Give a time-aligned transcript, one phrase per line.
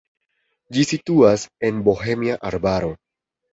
[0.77, 2.93] Ĝi situas en Bohemia arbaro.